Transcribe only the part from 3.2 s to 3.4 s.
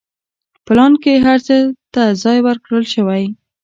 و.